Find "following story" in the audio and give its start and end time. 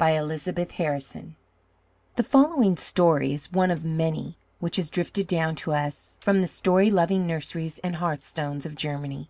2.22-3.32